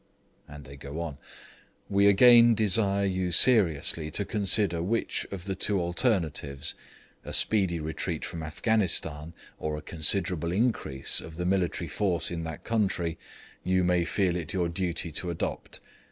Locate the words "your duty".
14.53-15.11